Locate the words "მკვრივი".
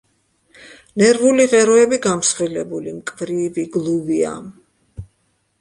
2.97-3.67